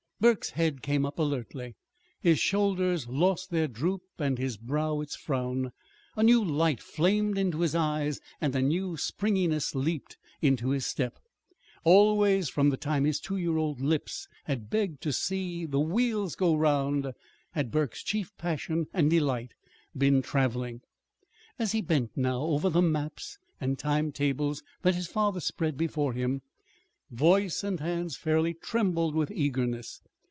Burke's 0.21 0.51
head 0.51 0.83
came 0.83 1.03
up 1.03 1.17
alertly. 1.17 1.73
His 2.19 2.37
shoulders 2.37 3.07
lost 3.07 3.49
their 3.49 3.67
droop 3.67 4.03
and 4.19 4.37
his 4.37 4.55
brow 4.55 5.01
its 5.01 5.15
frown. 5.15 5.71
A 6.15 6.21
new 6.21 6.43
light 6.45 6.79
flamed 6.79 7.39
into 7.39 7.61
his 7.61 7.73
eyes 7.73 8.19
and 8.39 8.55
a 8.55 8.61
new 8.61 8.97
springiness 8.97 9.73
leaped 9.73 10.19
into 10.39 10.69
his 10.69 10.85
step. 10.85 11.17
Always, 11.83 12.49
from 12.49 12.69
the 12.69 12.77
time 12.77 13.03
his 13.05 13.19
two 13.19 13.37
year 13.37 13.57
old 13.57 13.81
lips 13.81 14.27
had 14.43 14.69
begged 14.69 15.01
to 15.01 15.11
"see 15.11 15.65
the 15.65 15.79
wheels 15.79 16.35
go 16.35 16.53
'round," 16.53 17.13
had 17.53 17.71
Burke's 17.71 18.03
chief 18.03 18.29
passion 18.37 18.85
and 18.93 19.09
delight 19.09 19.55
been 19.97 20.21
traveling. 20.21 20.81
As 21.57 21.71
he 21.71 21.81
bent 21.81 22.11
now 22.15 22.41
over 22.43 22.69
the 22.69 22.83
maps 22.83 23.39
and 23.59 23.79
time 23.79 24.11
tables 24.11 24.61
that 24.83 24.93
his 24.93 25.07
father 25.07 25.39
spread 25.39 25.77
before 25.77 26.13
him, 26.13 26.43
voice 27.09 27.63
and 27.63 27.79
hands 27.79 28.15
fairly 28.15 28.53
trembled 28.53 29.15
with 29.15 29.31
eagerness. 29.31 29.99